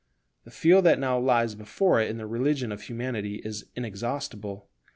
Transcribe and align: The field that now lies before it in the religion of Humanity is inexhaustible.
The 0.45 0.49
field 0.49 0.85
that 0.85 0.97
now 0.97 1.19
lies 1.19 1.53
before 1.53 2.01
it 2.01 2.09
in 2.09 2.17
the 2.17 2.25
religion 2.25 2.71
of 2.71 2.81
Humanity 2.81 3.35
is 3.45 3.65
inexhaustible. 3.75 4.67